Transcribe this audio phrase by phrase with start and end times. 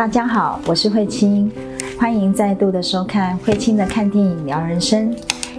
[0.00, 1.52] 大家好，我是慧清，
[1.98, 5.14] 欢迎再度的收看慧清的看电影聊人生。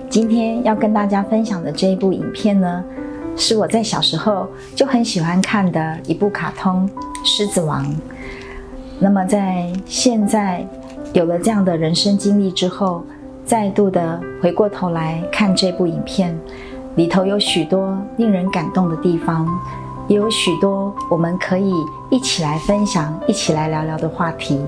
[0.10, 2.84] 今天要跟大家分享的这一部影片呢，
[3.38, 6.90] 是我在小时候就很喜欢看的一部卡通
[7.24, 7.86] 《狮子王》。
[8.98, 10.66] 那么在现在
[11.14, 13.04] 有了这样的人生经历之后，
[13.46, 16.36] 再度的回过头来看这部影片，
[16.96, 19.48] 里头有许多令人感动的地方。
[20.08, 21.74] 也有许多我们可以
[22.10, 24.60] 一起来分享、一起来聊聊的话题。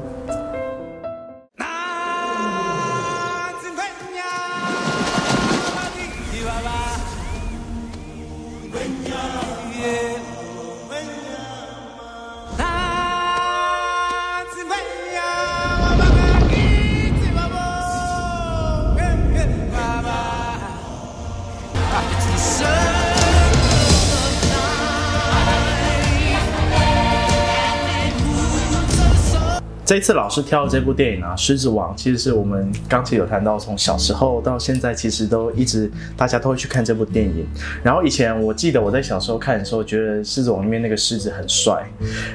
[29.93, 37.45] 这次老师挑的这部电影啊，《狮子王》，其实是我们刚才有谈到，从小时候到现在，其实都一直大家都会去看这部电影。
[37.83, 41.87] 然后以前我记得我在小时候看的时候，觉得《狮子王》里面那个狮子很帅，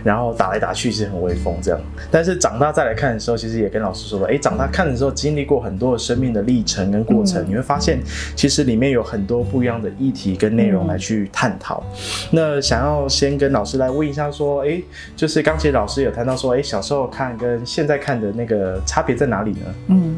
[0.04, 1.80] 然后打来打去其实很威风这样。
[2.12, 7.98] 但是长大再来看的时候，其实也跟老师说了，哎，长大看的时候经历过很多的生命的历程跟过程，你会发现
[8.36, 11.82] 其实里面有很多不一样的议题跟内容来去探讨。
[12.30, 14.80] 那想要先跟老师来问一下，说，哎，
[15.16, 17.36] 就是刚才老师有谈到说，哎，小时候看。
[17.38, 19.66] 跟现在看的那个差别在哪里呢？
[19.88, 20.16] 嗯，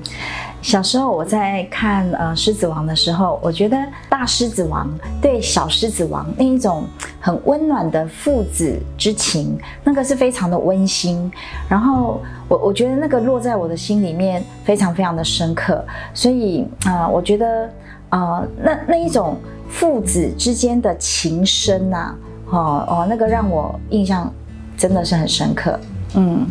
[0.63, 3.77] 小时候我在看呃《狮子王》的时候，我觉得
[4.09, 4.89] 大狮子王
[5.21, 6.85] 对小狮子王那一种
[7.21, 11.31] 很温暖的父子之情，那个是非常的温馨。
[11.69, 15.85] 然后我我觉得那个落在我的心里面非常非常的深刻。
[16.15, 17.71] 所以啊，我觉得
[18.09, 19.37] 啊，那那一种
[19.69, 22.15] 父子之间的情深呐，
[22.51, 24.33] 哦哦，那个让我印象
[24.77, 25.79] 真的是很深刻。
[26.15, 26.47] 嗯。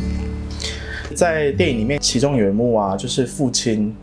[1.20, 3.94] 在电影里面，其中有一幕啊，就是父亲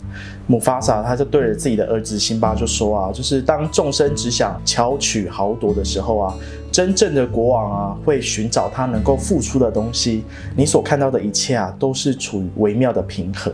[0.46, 6.34] 姆法萨，他就对着自己的儿子辛巴就说啊，就是当众生只想巧取豪夺的时候啊，
[6.70, 10.24] 真正的国王啊，会寻找他能够付出的东西。
[10.54, 13.50] 你所看到的一切啊，都是处于微妙的平衡。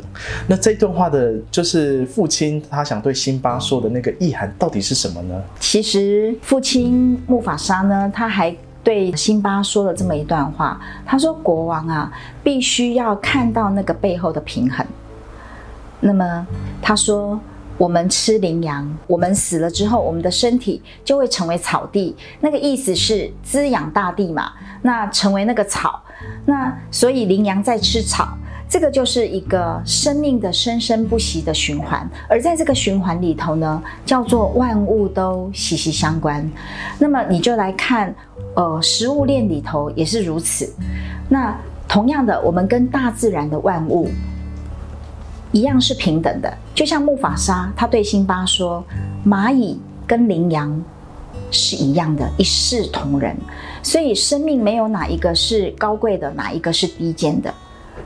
[0.48, 5.40] 那这段话的，就是父亲他想对辛巴说的那个意涵，到底是什么呢？
[5.60, 8.52] 其实，父亲木法沙呢，他还。
[8.84, 12.12] 对辛巴说了这么一段话，他说：“国王啊，
[12.42, 14.84] 必须要看到那个背后的平衡。
[16.00, 16.46] 那么
[16.80, 17.38] 他说，
[17.82, 22.14] 我们吃羚羊，我们死了之后，我们的身体就会成为草地。
[22.38, 24.52] 那个意思是滋养大地嘛？
[24.82, 26.00] 那成为那个草，
[26.46, 28.38] 那所以羚羊在吃草。”
[28.70, 36.48] 这个就是一个生命的生生不息的循环，而在这个循环里头呢，叫做万物都息息相关。
[37.00, 38.14] 那么你就来看，
[38.54, 40.72] 呃，食物链里头也是如此。
[41.28, 41.52] 那
[41.88, 44.08] 同样的，我们跟大自然的万物
[45.52, 46.52] 一样是平等的。
[46.74, 48.84] 就像木法沙他对辛巴说，
[49.24, 50.82] 蚂蚁跟羚羊
[51.50, 53.36] 是一样的，一视同仁。
[53.82, 57.52] 所以生命没有哪一个是高贵的，哪一个是低贱的。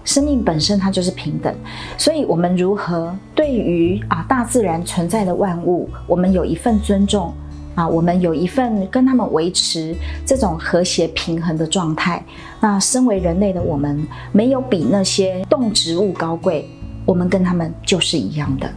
[0.05, 1.55] 生命本身它就是平等，
[1.99, 7.33] 所以我们如何对于啊大自然存在的万物，我们有一份尊重
[7.75, 12.25] 啊，我们有一份跟他们维持这种和谐平衡的状态。
[12.61, 16.69] 那身为人类的我们，没有比那些动植物高贵，
[17.07, 18.69] 我们跟他们就是一样的。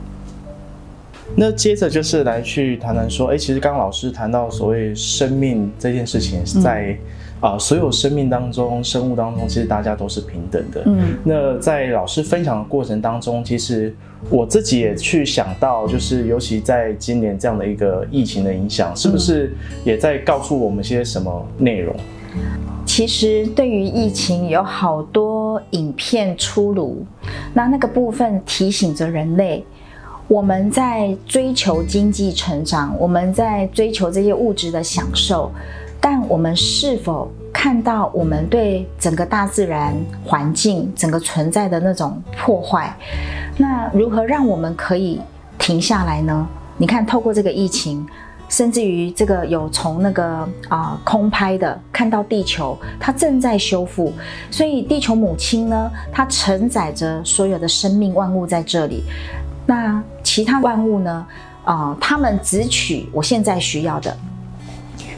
[1.36, 6.98] 那接着就是来去谈谈说，哎，其实刚刚老师谈到所谓生命这件事情，在。
[7.42, 10.84] 啊，所有生命当中，生物当中，其实大家都是平等的。
[10.88, 13.96] 嗯，那在老师分享的过程当中，其实
[14.30, 21.96] 我自己也去想到，就是尤其在今年这样的一个疫情的影响，是不是也在告诉我们些什么内容？
[22.86, 27.06] 其实对于疫情有好多影片出炉，
[27.54, 29.64] 那那个部分提醒着人类，
[30.28, 35.52] 我们在追求经济成长，我们在追求这些物质的享受。
[36.02, 39.94] 但我们是否看到我们对整个大自然
[40.24, 42.96] 环境整个存在的那种破坏？
[43.58, 45.20] 那如何让我们可以
[45.58, 46.48] 停下来呢？
[46.78, 48.08] 你看，透过这个疫情，
[48.50, 54.12] 甚至于这个有从那个啊空拍的看到地球，它正在修复。
[54.52, 59.04] 所以地球母亲呢，它承载着所有的生命万物在这里。
[59.66, 61.26] 那其他万物呢？
[61.64, 64.16] 啊，它们只取我现在需要的。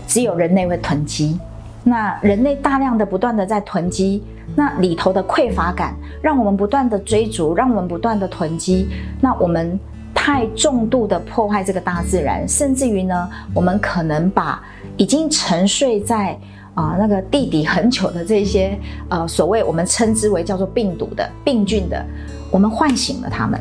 [0.05, 1.39] 只有人类会囤积，
[1.85, 4.21] 那人类大量的不断的在囤积，
[4.57, 8.89] 那里头的匮乏感让我们不断的追逐，让我们不断的囤积，
[9.21, 9.79] 那我们
[10.23, 14.61] 太重度的破坏这个大自然，甚至于呢，我们可能把
[14.95, 16.37] 已经沉睡在
[16.75, 18.77] 啊那个地底很久的这些
[19.09, 22.05] 呃所谓我们称之为叫做病毒的病菌的，
[22.51, 23.59] 我们唤醒了他们，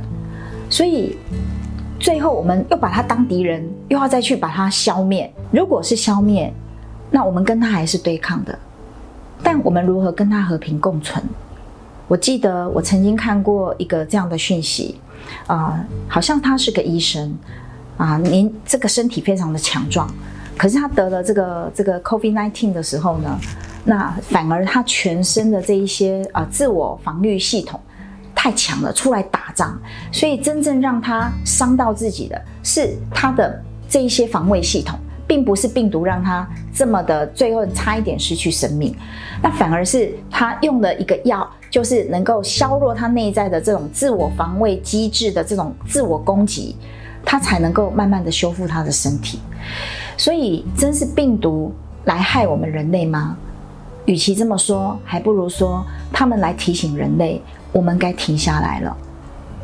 [0.68, 1.16] 所以
[1.98, 5.32] 最后我们又把他当敌人，又要再去把他消灭。
[5.50, 6.52] 如果是消灭，
[7.10, 8.58] 那我们跟他还是对抗的，
[9.42, 11.24] 但我们如何跟他和平共存？
[12.06, 15.00] 我记得我曾经看过一个这样的讯息，
[15.46, 17.36] 啊，好像他是个医生，
[17.96, 20.08] 啊，您这个身体非常的强壮，
[20.56, 23.38] 可是他得了这个这个 COVID nineteen 的时候呢，
[23.84, 27.80] 那反而他全身的这一些啊自我防御系统
[28.34, 29.78] 太强了，出来打仗，
[30.12, 34.98] 所以真正让他伤到自己的是他的这一些防卫系统。
[35.30, 36.44] 并不是病毒让他
[36.74, 38.92] 这么的，最后差一点失去生命，
[39.40, 46.74] 那反而是他用了一个药，就是能够削弱他内在的这种自我防卫机制的这种自我攻击，
[47.24, 49.38] 他才能够慢慢的修复他的身体。
[50.16, 51.72] 所以，真是病毒
[52.06, 53.36] 来害我们人类吗？
[54.06, 57.40] 与其这么说，还不如说他们来提醒人类，
[57.70, 58.96] 我们该停下来了。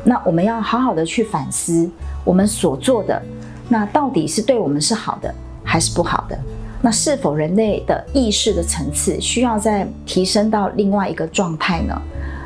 [0.05, 1.91] 那我们要好好的去反思
[2.23, 3.21] 我们所做的，
[3.69, 5.35] 那到底是对我们是好的。
[5.67, 6.39] 还是不好的，
[6.81, 12.01] 那是否人类的意识的层次需要再提升到另外一个状态呢？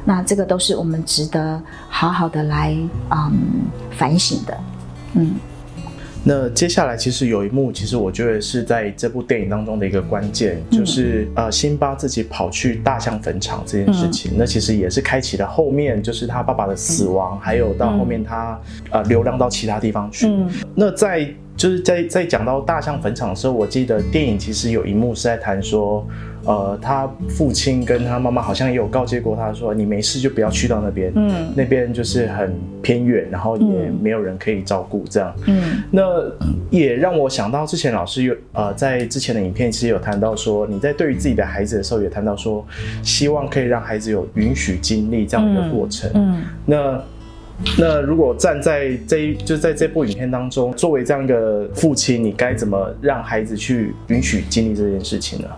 [0.04, 2.74] 那这个都是我们值得好好的来
[3.10, 3.32] 嗯
[3.90, 4.58] 反省的，
[5.14, 5.34] 嗯。
[6.22, 20.30] 那接下来其实有一幕，其实我觉得是在这部电影当中的一个关键，就是呃辛巴自己跑去大象坟场这件事情，那其实也是开启了后面就是他爸爸的死亡，还有到后面他呃流浪到其他地方去。
[20.74, 21.26] 那在
[21.60, 26.02] 就是在在讲到大象坟场的时候，我记得电影其实有一幕是在谈说，
[26.46, 36.02] 呃，他父亲跟他妈妈好像也有告诫过他说，你没事就不要去到那边，嗯，那边就是很偏远，然后也没有人可以照顾这样，嗯，那
[36.70, 42.66] 也让我想到之前老师有呃在之前的影片其实有谈到说，你在对于自己的孩子的时候也谈到说，
[43.02, 46.98] 希望可以让孩子有允许经历这样的一个过程，嗯，那。
[47.78, 55.48] 那如果站在这一，就在这部影片当中，作为这样一个父亲，你该怎么让孩子去允许经历这件事情呢？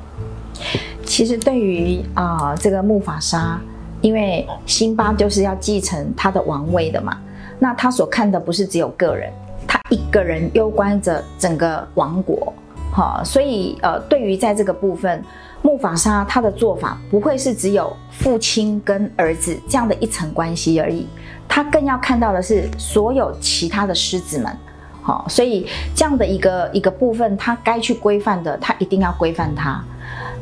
[1.04, 3.60] 其实对于啊这个木法沙，
[4.00, 7.16] 因为辛巴就是要继承他的王位的嘛，
[7.58, 9.30] 那他所看的不是只有个人，
[9.66, 12.52] 他一个人攸关着整个王国，
[12.92, 15.22] 哈，所以呃，对于在这个部分，
[15.62, 21.06] 木法沙他的做法不会是只有父亲跟儿子这样的一层关系而已。
[21.48, 24.56] 他更要看到的是所有其他的狮子们，
[25.02, 29.82] 好，所以这样的一个一个部分，他该去规范的，他一定要规范他。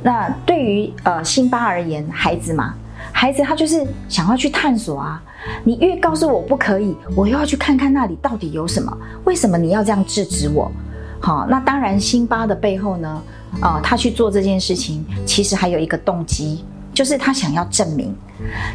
[0.02, 2.74] 那对于呃辛巴而言，孩子嘛，
[3.12, 5.22] 孩子他就是想要去探索啊。
[5.64, 8.96] 你越告诉我不可以，我又要去看看那里到底有什么？
[9.24, 10.70] 为什么你要这样制止我？
[11.18, 13.22] 好，那当然辛巴的背后呢，
[13.60, 16.64] 啊，他去做这件事情，其实还有一个动机。
[16.92, 18.12] 就是他想要证明，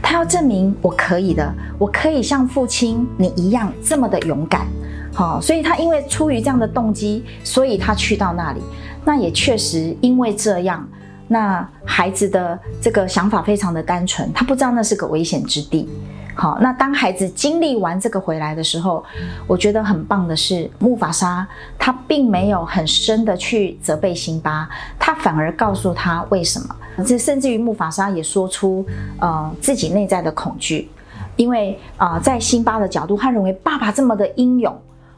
[0.01, 4.65] 他要证明我可以的，我可以像父亲你一样这么的勇敢，
[5.13, 8.61] 好，所以他因为出于这样的动机，所以他去到那里，
[9.03, 10.87] 那也确实因为这样，
[11.27, 15.87] 那孩子的这个想法非常的单纯，他不知道那是个危险之地。
[16.35, 19.01] 好，那当孩子经历完这个回来的时候，
[19.47, 21.47] 我觉得很棒的是，木法沙
[21.79, 24.67] 他并没有很深的去责备辛巴，
[24.99, 26.75] 他反而告诉他为什么。
[27.05, 28.85] 这甚至于木法沙也说出，
[29.19, 30.89] 呃，自己内在的恐惧，
[31.37, 34.77] 因为啊，在辛巴的角度，他认为爸爸这么的英勇，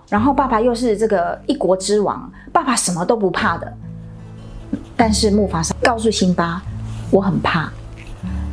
[0.09, 3.73] 然后爸爸又是这个一国之王，爸爸什么都不怕的。
[4.95, 6.61] 但是木法沙告诉辛巴，
[7.09, 7.71] 我很怕，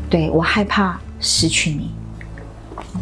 [0.09, 1.91] 对我害怕失去你。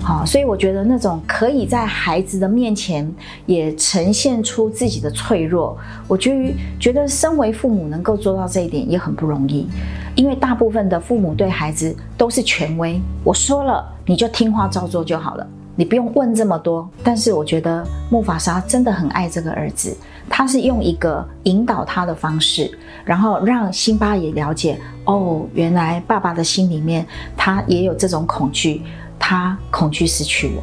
[0.02, 3.08] 好，所以我觉得那种可以在孩子的面前
[3.46, 5.76] 也呈现出自己的脆弱，
[6.08, 9.68] 我觉得觉得身为父母能够做到这一点也很不容易，
[10.16, 16.88] 因为大部分的父母对孩子都是权威，我说了你就听话照做就好了，你不用问这么多。
[17.04, 19.96] 但是我觉得木法沙真的很爱这个儿子，
[20.28, 22.70] 他是用一个引导他的方式，
[23.04, 28.82] 然后让辛巴也了解，哦，原来爸爸的心里面他也有这种恐惧。
[29.24, 30.62] 他恐惧失去我，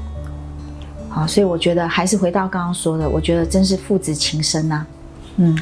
[1.07, 4.85] 好，所以我觉得还是回到刚刚说的，我觉得真是父子情深呐。
[5.37, 5.57] 嗯，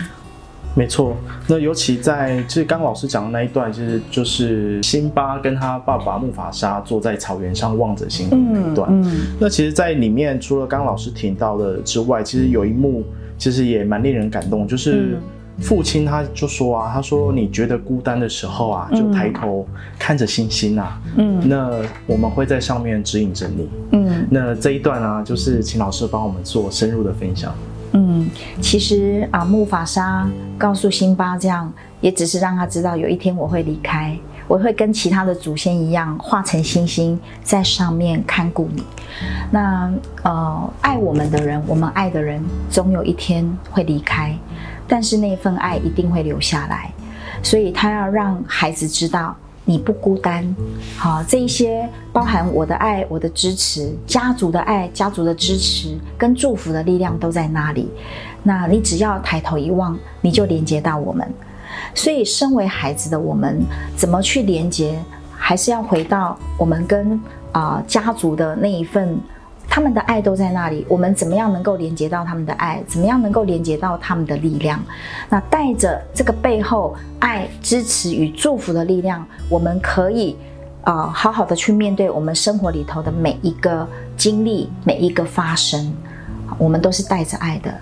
[0.74, 1.16] 没错。
[1.48, 8.90] 那尤其在就是刚老师讲的那一段，就是就是辛巴跟他爸爸木法沙坐在草原上望着星空那一段。
[8.92, 13.04] 嗯，那其实，在里面除了刚老师提到的之外，其实有一幕
[13.38, 15.20] 其实也蛮令人感动，就是。
[15.60, 27.54] 父亲他就说啊，他说你觉得孤单的时候啊，就抬头看着星星啊，嗯，那我们会在上面指引着你，嗯，那这一段啊，就是请老师帮我们做深入的分享。
[27.94, 28.30] 嗯，
[28.62, 31.72] 其实啊，木法沙告诉辛巴这样，
[32.02, 34.16] 也只是让他知道有一天我会离开，
[34.48, 38.84] 我会跟其他的祖先一样化成星星在上面看顾你。
[39.50, 44.38] 那呃，爱我们的人，我们爱的人，总有一天会离开，
[44.88, 46.92] 但是那份爱一定会留下来。
[47.44, 50.56] 所以他要让孩子知道你不孤单。
[50.98, 57.92] 好，这一些包含我的爱、我的支持、家族的爱、家族的支持跟祝福的力量都在那里。
[58.42, 61.30] 那你只要抬头一望，你就连接到我们。
[61.94, 63.62] 所以，身为孩子的我们，
[63.96, 64.98] 怎么去连接？
[65.38, 69.20] 还是要回到我们跟啊家族的那一份，
[69.70, 70.86] 他们的爱都在那里。
[70.90, 72.82] 我们怎么样能够连接到他们的爱？
[72.88, 74.80] 怎么样能够连接到他们的力量？
[75.30, 80.36] 那带着这个背后爱、支持与祝福的力量，我们可以
[80.82, 85.94] 啊好好的去面对我们生活里头的每一个经历、每一个发生。
[86.58, 87.74] 我们都是带着爱的。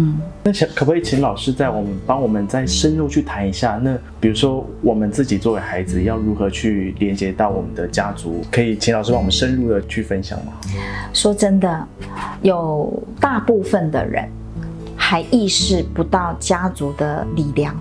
[0.00, 3.80] 嗯，那想可不可以请老师在我们帮我们再深入去谈一下？
[3.82, 8.44] 那比如说我们自己作为孩子要如何去连接到我们的家族？
[8.48, 10.52] 可以请老师帮我们深入的去分享吗？
[11.12, 11.84] 说真的，
[12.42, 14.28] 有大部分的人
[14.94, 17.74] 还意识不到家族的力量。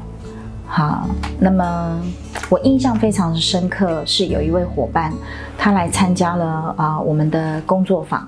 [0.66, 1.08] 好，
[1.40, 2.02] 那么
[2.50, 5.14] 我印象非常深刻，是有一位伙伴，
[5.56, 8.28] 他来参加了啊我们的工作坊。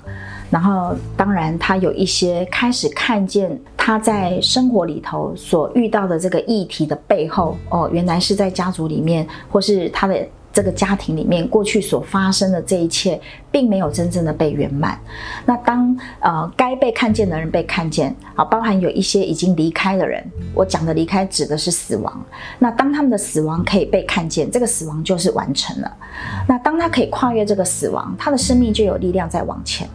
[0.52, 10.28] 然后，当然，他有一些开始看见他在生活里头所遇到的这个议题的背后，哦，原来是在家族里面，或是他的。
[10.52, 13.20] 这个家庭里面过去所发生的这一切，
[13.52, 15.00] 并没有真正的被圆满。
[15.46, 22.26] 那当呃该被看见的人被看见，啊，包含有一些已经离开的人，我讲的离开指的是死亡。
[22.58, 25.98] 那当他们的死亡可以被看见，这个死亡就是完成了。
[26.48, 29.88] 那当他可以跨越这个死亡，他的生命就有力量在往前。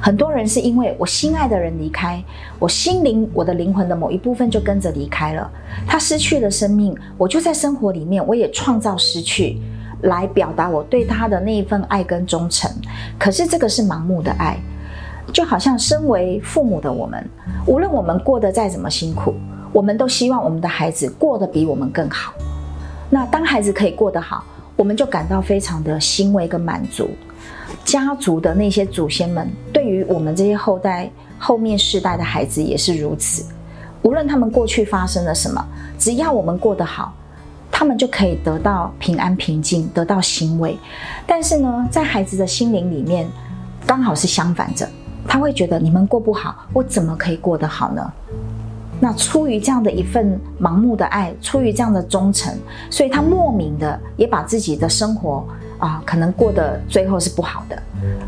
[0.00, 2.22] 很多人是因为我心爱的人离开，
[2.58, 5.48] 我心灵我的灵魂的某一部分就跟着离开了，
[5.86, 9.60] 他失去了生命，我就在生活里面我也创造失去。
[10.02, 12.70] 来表达我对他的那一份爱跟忠诚，
[13.18, 14.56] 可是这个是盲目的爱，
[15.32, 17.28] 就好像身为父母的我们，
[17.66, 19.34] 无论我们过得再怎么辛苦，
[19.72, 22.32] 我们都希望我们的孩子过得比我们更好。
[23.10, 24.44] 那当孩子可以过得好，
[24.76, 27.10] 我们就感到非常的欣慰跟满足。
[27.84, 33.44] 家族的那些祖先们，对于我们这些后代、后面世代的孩子也是如此。
[34.02, 35.64] 无论他们过去发生了什么，
[35.98, 37.12] 只要我们过得好。
[37.78, 40.76] 他们就可以得到平安平静，得到欣慰。
[41.24, 43.24] 但是呢，在孩子的心灵里面，
[43.86, 44.84] 刚好是相反着，
[45.28, 48.12] 他会觉得你们过不好，我怎么可以过得好呢？
[48.98, 52.52] 那出于这样的一份盲目的爱，出于这样的忠诚，
[52.90, 55.46] 所以他莫名的也把自己的生活
[55.78, 57.82] 啊，可能过得最后是不好的。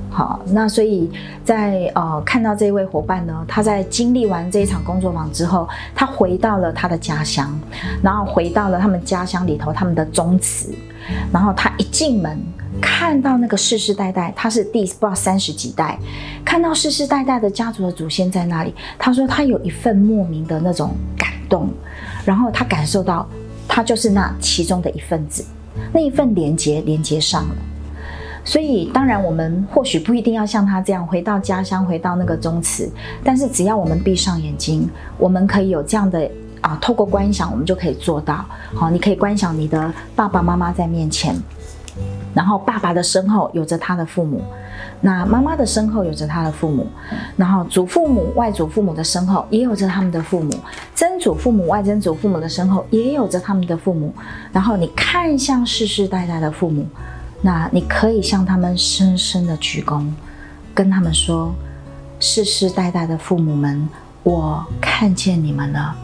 [0.09, 1.11] 好，那所以
[1.45, 7.59] 在呃看到这位伙伴呢，他在经历完这一场工作坊之后，他回到了他的家乡，
[8.02, 10.75] 然后回到了他们家乡里头他们的宗祠，
[11.33, 12.37] 然后他一进门
[12.80, 15.97] 看到那个世世代代，他是第不知道三十几代，
[16.45, 21.69] 看到世世代代的家族的祖先在那里，他说他有一份莫名的那种感动，
[22.25, 23.28] 然后他感受到
[23.69, 25.45] 他就是那其中的一份子，
[25.92, 27.54] 那一份连接连接上了。
[28.42, 32.90] 所以，当然，我们或许不一定要像他这样回到家乡，回到那个宗祠。
[33.22, 36.28] 但是，只要我们闭上眼睛，我们可以有这样的
[36.62, 38.44] 啊，透过观想，我们就可以做到。
[38.74, 41.36] 好，你可以观想你的爸爸妈妈在面前，
[42.34, 44.42] 然后爸爸的身后有着他的父母，
[45.00, 46.87] 那妈妈的身后有着他的父母，
[47.37, 50.50] 然后祖父母、外祖父母的身后也有着他们的父母，
[50.94, 54.14] 曾祖父母、外曾祖父母的身后也有着他们的父母。
[54.52, 56.87] 然后你看向世世代代的父母。
[57.42, 60.04] 那你可以向他们深深的鞠躬，
[60.75, 61.54] 跟他们说
[62.20, 63.88] ：“世世代代的父母们，
[64.22, 65.96] 我看见你们了，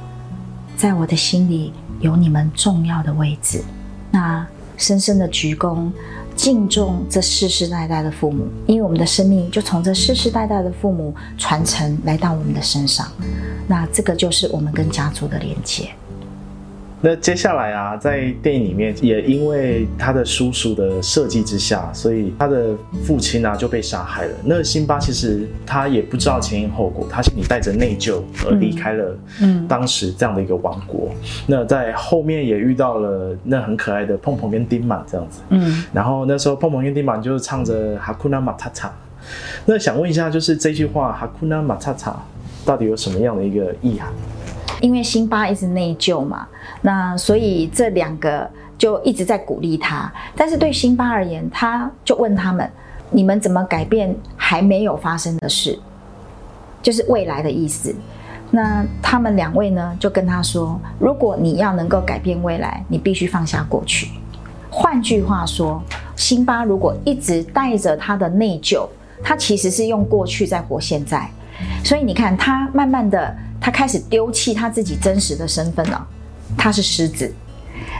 [0.76, 3.62] 在我的心里有你们重要的位置。”
[4.10, 5.90] 那深深的鞠躬，
[6.34, 13.06] 敬重这世世代代的父母，因为我们的生命就从这世世代代的父母传承来到我们的身上。
[13.66, 15.90] 那这个就是我们跟家族的连接。
[17.02, 22.74] 那接下来啊，在电影里面也因为他的叔叔的设计之下，所以他的
[23.04, 24.32] 父亲啊就被杀害了。
[24.44, 31.10] 那辛巴其实他也不知道前因后果，他心里带着内疚而离开了嗯当时这样的一个王国。
[31.46, 38.90] 那在后面也遇到了那很可爱的碰碰跟丁满这样子嗯，然后那时候碰碰跟丁满就是唱着哈库纳马塔塔。
[39.66, 42.16] 那想问一下，就是这句话哈库纳马塔塔
[42.64, 44.10] 到底有什么样的一个意涵？
[44.86, 46.46] 因为辛巴一直内疚嘛，
[46.80, 50.12] 那所以这两个就一直在鼓励他。
[50.36, 52.70] 但是对辛巴而言，他就问他们
[53.10, 55.76] ：“你们怎么改变还没有发生的事？
[56.80, 57.92] 就是未来的意思。”
[58.52, 64.12] 那他们两位呢，就跟他说：如果你要能够改变未来，你必须放下过去。
[64.70, 65.82] 换句话说，
[66.14, 68.86] 辛巴如果一直带着他的内疚，
[69.20, 71.28] 他其实是用过去在活现在。
[71.82, 73.34] 所以你看，他慢慢的，
[73.66, 76.06] 他开始丢弃他自己真实的身份了。
[76.56, 77.34] 他是狮子，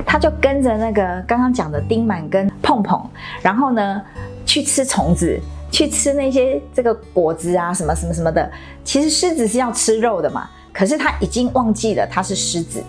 [0.06, 3.04] 他就跟着那个刚刚讲的丁满跟碰碰，
[3.42, 4.00] 然后呢，
[4.44, 5.40] 去吃虫子。
[5.72, 8.48] 去吃那些这个果子啊，什么什么什么的。
[8.84, 12.80] 其实狮子是要吃肉的嘛，可是他已经忘记了他是狮子。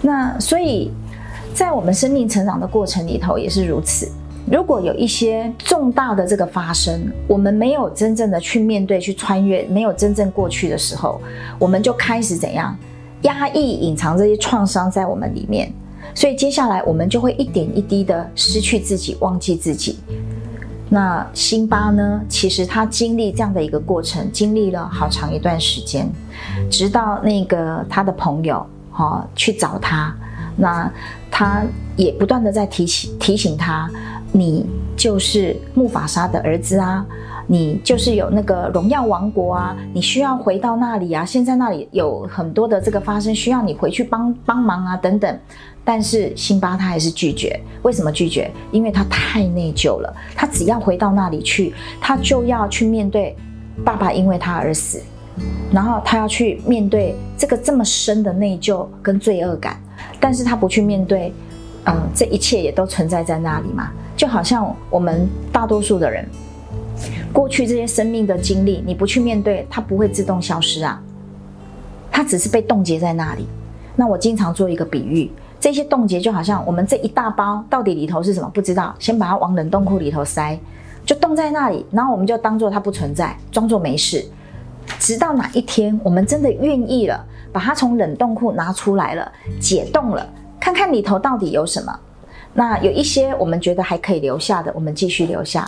[0.00, 0.92] 那所以，
[1.52, 4.08] 在我们生命成长的过程里头也是如此。
[4.50, 11.20] 如果有一些重大的这个发生，我们没有真正的去面对、去穿越，没有真正过去的时候，
[11.58, 12.76] 我们就开始怎样
[13.22, 15.70] 压抑、隐藏这些创伤在我们里面。
[16.14, 19.98] 所以接下来我们就会一点一滴的失去自己，忘记自己。
[20.88, 22.22] 那辛巴呢？
[22.30, 26.08] 其实他经历这样的一个过程，经历了好长一段时间，
[26.70, 30.16] 直到那个他的朋友哈去找他，
[30.56, 30.90] 那
[31.30, 31.62] 他
[31.94, 33.90] 也不断的在提醒提醒他，
[34.38, 34.64] 你
[34.96, 37.04] 就是木法沙的儿子啊，
[37.48, 45.38] 你就是有那个荣耀王国啊，你需要回到那里啊，现在那里有很多的这个发生，需要你回去帮帮忙啊，等等。
[45.84, 48.50] 但是辛巴他还是拒绝，为什么拒绝？
[48.70, 50.14] 因为他太内疚了。
[50.36, 53.34] 他只要回到那里去，他就要去面对
[53.84, 55.00] 爸爸因为他而死，
[55.72, 59.80] 然后他要去面对这个这么深的内疚跟罪恶感。
[60.20, 61.32] 但是他不去面对，
[61.86, 63.90] 嗯，这一切也都存在在那里嘛。
[64.18, 66.26] 就好像我们大多数的人，
[67.32, 71.00] 过去这些生命的经历，你不去面对，它不会自动消失啊，
[72.10, 73.46] 它只是被冻结在那里。
[73.94, 75.30] 那我经常做一个比喻。
[75.60, 80.58] 这些冻结就好像我们这一大包到底里头是什么不知道，先把它往冷冻库里头塞，
[81.06, 84.24] 就冻在那里，然后我们就当做它不存在，装作没事，
[84.98, 90.26] 直到哪一天我们真的愿意了，把它从冷冻库拿出来了，解冻了，
[90.58, 91.96] 看看里头到底有什么。
[92.58, 95.62] 那有一些我们觉得还可以留下的，我们继续留下；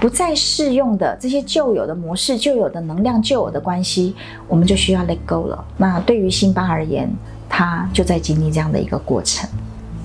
[0.00, 4.16] 不再适用的这些旧有的模式、旧有的能量、旧有的关系，
[4.48, 5.64] 我们就需要 let go 了。
[5.76, 7.08] 那对于辛巴而言，
[7.48, 9.48] 他就在经历这样的一个过程，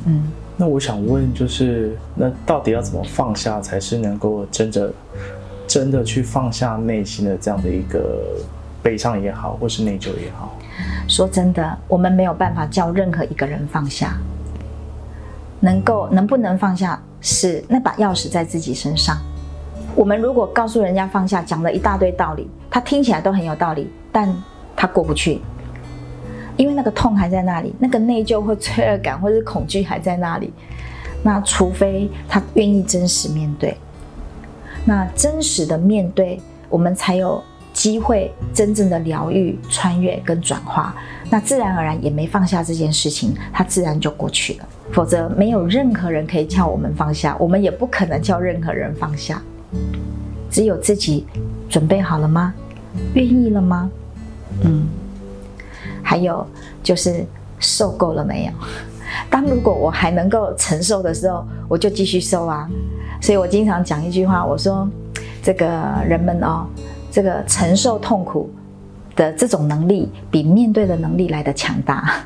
[0.05, 4.93] 嗯，那我想问，就是那到底要怎么放下，才是能够真的、
[5.65, 8.23] 真的去放下内心的这样的一个
[8.83, 10.55] 悲伤也好，或是内疚也好？
[11.07, 14.15] 说真的，我们没有办法叫任何一个人放下，
[15.59, 19.17] 能够能不能放下，是那把钥匙在自己身上。
[19.95, 24.31] 我们如果告诉人家放下，讲了一大堆道理，他听起来都很有道理，但
[24.75, 25.41] 他过不去。
[26.55, 30.51] 因为那个痛还在那里，那个内疚或罪恶感或者恐惧还在那里，
[31.23, 33.77] 那除非他愿意真实面对，
[34.85, 37.43] 那真实的面对，我们才有
[37.73, 40.95] 机会真正的疗愈、穿越跟转化。
[41.29, 44.65] 那自然而然也没放下这件事情，它自然就过去了。
[44.91, 49.41] 否则，没有任何人可以叫我们放下，我们也不可能叫任何人放下。
[50.49, 51.25] 只有自己
[51.67, 52.53] 准备好了吗？
[53.13, 53.89] 愿意了吗？
[54.63, 54.87] 嗯。
[56.01, 56.47] 还有
[56.81, 57.25] 就是
[57.59, 58.51] 受够了没有？
[59.29, 62.69] 当如果我还能够承受的时候，我就继续受啊。
[63.21, 64.87] 所以我经常讲一句话，我说
[65.43, 65.67] 这个
[66.07, 66.65] 人们哦，
[67.11, 68.49] 这个承受痛苦
[69.17, 72.23] 的这种能力，比面对的能力来的强大。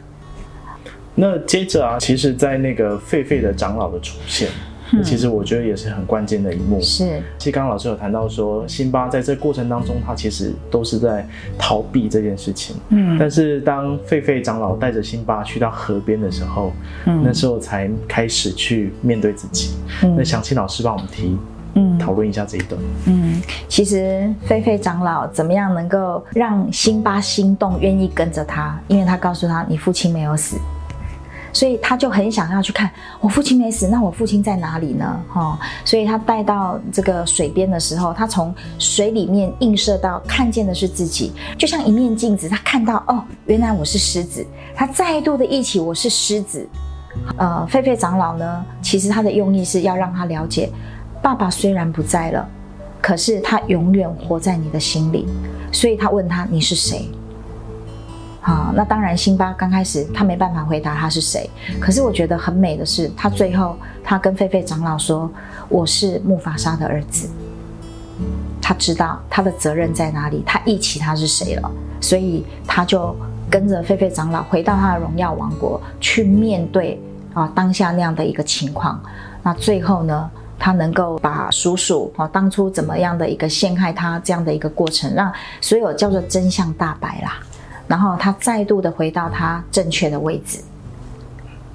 [1.16, 4.48] 那接着啊，其实，在那个狒狒的长老的出现。
[5.06, 6.78] 其实我觉得也是很关键的一幕。
[6.82, 11.26] 是，其实刚刚老师有谈到说，辛巴在这过程当中，他其实都是在
[11.58, 12.76] 逃避这件事情。
[12.90, 16.74] 嗯，但是当狒狒长老带着辛巴去到河边的时候，
[17.06, 19.72] 嗯，那时候才开始去面对自己。
[20.04, 21.38] 嗯，那想请老师帮我们提，
[21.74, 22.80] 嗯，讨论一下这一段。
[23.06, 28.80] 嗯，其实狒狒长老怎么样能够让辛巴心动，愿意跟着他？
[28.88, 30.58] 因为他告诉他，你父亲没有死。
[31.54, 35.22] 所以他就很想要去看我父亲没死，那我父亲在哪里呢？
[35.28, 42.48] 哈，所以他带到这个水边的时候，他从水里面映射到看见的是自己，就像一面镜子。
[42.48, 44.48] 他看到哦，原来我是狮子。
[44.74, 46.66] 他再度的忆起我是狮子。
[47.36, 50.70] 呃，狒狒长老呢，其实他的用意是要让他了解，
[51.22, 52.48] 爸爸虽然不在了，
[53.02, 55.28] 可是他永远活在你的心里。
[55.72, 57.10] 所以他问他你是谁？
[58.42, 61.50] 好，那当然，辛巴刚开始他没办法回答他是谁。
[61.80, 65.32] 可是我觉得很美的是，他最后他跟狒狒长老说
[65.70, 67.30] ：“我是木法沙的儿子。”
[68.60, 73.16] 他知道他的责任在哪里，他忆起他是谁了，所以他就
[73.50, 77.00] 跟着狒狒长老回到他的荣耀王国去面对
[77.34, 79.00] 啊当下那样的一个情况。
[79.44, 80.30] 那最后呢，
[80.64, 87.40] 他能够把叔叔啊当初怎么样的一个陷害他这样的一个过程，让所有叫做真相大白啦。
[87.88, 90.60] 然后他再度的回到他正确的位置，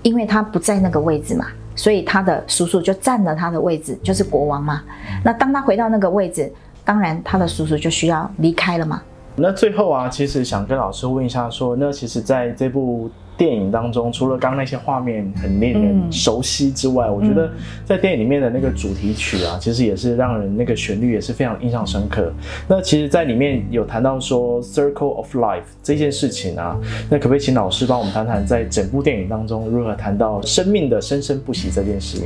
[0.02, 4.80] 因为他不在那个位置嘛，所以他的叔叔就占了他的位置，就是国王嘛。
[5.24, 6.50] 那当他回到那个位置，
[6.84, 9.02] 当然他的叔叔就需要离开了嘛。
[9.36, 13.10] 那最后啊，其实想跟老师问一下，说那其实在这部。
[13.38, 17.50] 电影当中，除了刚刚那些画面很令人熟悉之外，我觉得
[17.84, 22.32] 在电影里面的那个主题曲啊，其实也是让人那个旋律也是非常印象深刻。
[22.66, 26.78] 那其实，在里面有谈到说 “circle of life” 这件事情啊，
[27.10, 32.22] 那可不可以请老师帮我们谈谈，在整部电影当中如何谈到生命的生生不息这件事？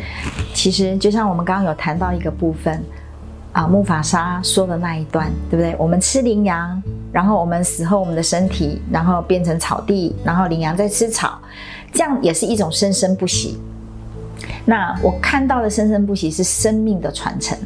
[0.55, 2.81] 其实，就像我们刚刚有谈到一个部分。
[3.53, 5.75] 啊，木法沙说的那一段，对不对？
[5.77, 6.81] 我们吃羚羊，
[7.13, 11.37] 然后我们死后，我们的身体然后变成草地，然后羚羊在吃草，
[11.93, 13.59] 这样也是一种生生不息。
[14.65, 17.59] 那我看到的生生不息是生命的传承，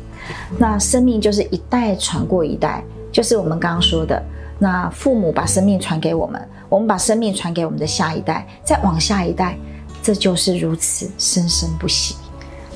[0.59, 4.23] 那生命就是一代传过一代，就是我们刚刚说的，
[4.59, 9.59] 那父母把生命传给我们，我们把生命传给我们的下一代，再往下一代，
[10.03, 12.17] 这就是如此生生不息。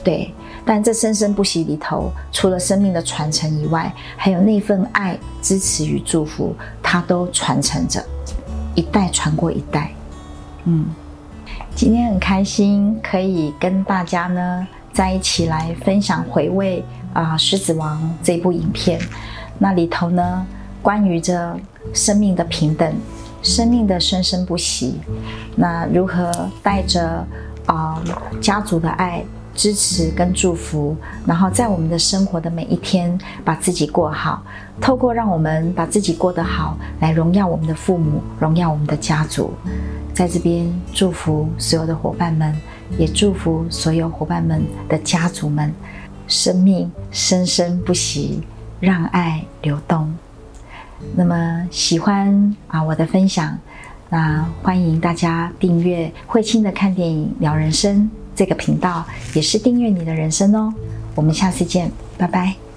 [0.04, 0.30] 对。
[0.70, 8.04] 但这生生不息里头，除了生命的传承以外，还有那份爱、支持与祝福，它都传承着，
[8.74, 9.90] 一代传过一代。
[10.64, 10.84] 嗯，
[11.74, 19.00] 今天很开心可以跟大家呢在一起来分享回味啊《狮子王》这部影片。
[19.58, 20.46] 那里头呢，
[20.82, 21.58] 关于着
[21.94, 22.94] 生命的平等，
[23.42, 25.00] 生命的生生不息，
[25.56, 26.30] 那如何
[26.62, 27.26] 带着
[27.64, 27.98] 啊
[28.38, 29.24] 家族的爱。
[29.58, 34.40] 支持跟祝福，然后在我们的生活的每一天，把自己过好。
[34.80, 39.52] 透过让我们把自己过得好，来荣耀我们的父母，荣耀我们的家族。
[40.14, 42.54] 在这边祝福所有的伙伴们，
[42.98, 45.74] 也祝福所有伙伴们的家族们，
[46.28, 48.40] 生命生生不息，
[48.78, 50.14] 让爱流动。
[51.16, 53.58] 那么喜欢啊我的分享，
[54.08, 58.08] 那欢迎大家订阅慧清的看电影聊人生。
[58.38, 60.72] 这个频道也是订阅你的人生哦，
[61.16, 62.67] 我们下次见，拜拜。